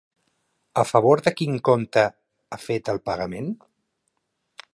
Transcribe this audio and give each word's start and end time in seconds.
A 0.83 0.85
favor 0.91 1.21
de 1.27 1.33
quin 1.41 1.59
compte 1.69 2.07
ha 2.57 2.61
fet 2.65 2.91
el 2.95 3.03
pagament? 3.11 3.53